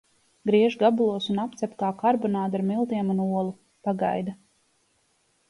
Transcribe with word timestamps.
Griež 0.49 0.77
gabalos 0.83 1.27
un 1.33 1.41
apcep 1.43 1.75
kā 1.83 1.89
karbonādi 1.99 2.59
ar 2.61 2.65
miltiem 2.71 3.13
un 3.17 3.23
olu. 3.27 3.53
Pagaida. 3.91 4.37